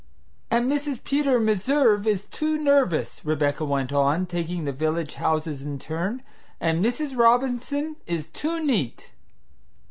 "And 0.49 0.65
Mrs. 0.67 1.03
Peter 1.03 1.39
Meserve 1.39 2.07
is 2.07 2.25
too 2.25 2.57
nervous," 2.57 3.23
Rebecca 3.23 3.63
went 3.65 3.93
on, 3.93 4.25
taking 4.25 4.65
the 4.65 4.71
village 4.71 5.13
houses 5.13 5.61
in 5.61 5.77
turn; 5.77 6.23
"and 6.59 6.83
Mrs. 6.83 7.15
Robinson 7.15 7.97
is 8.07 8.25
too 8.25 8.59
neat." 8.65 9.11